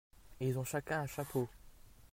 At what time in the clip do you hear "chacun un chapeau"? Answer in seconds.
0.63-1.47